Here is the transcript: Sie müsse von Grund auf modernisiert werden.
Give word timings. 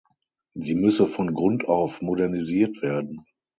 Sie 0.55 0.73
müsse 0.73 1.05
von 1.05 1.31
Grund 1.31 1.65
auf 1.69 2.01
modernisiert 2.01 2.81
werden. 2.81 3.23